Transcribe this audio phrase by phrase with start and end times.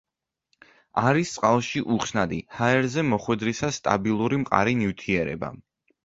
[1.09, 5.51] არის წყალში უხსნადი, ჰაერზე მოხვედრისას სტაბილური მყარი ნივთიერება.